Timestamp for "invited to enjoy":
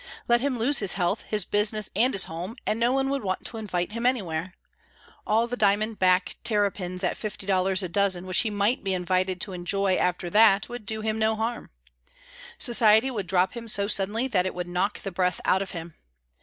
8.95-9.97